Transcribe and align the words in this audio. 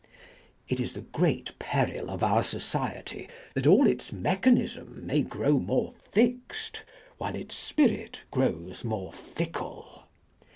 It 0.67 0.79
is 0.79 0.93
the 0.93 1.01
great 1.01 1.51
peril 1.59 2.09
of 2.09 2.23
our 2.23 2.41
society 2.41 3.29
that 3.53 3.67
all 3.67 3.85
its 3.85 4.11
mechanism 4.11 5.05
may 5.05 5.21
grow 5.21 5.59
more 5.59 5.93
fixed 6.11 6.81
while 7.19 7.35
its 7.35 7.53
spirit 7.55 8.21
grows 8.31 8.83
more 8.83 9.13
fickle. 9.13 10.05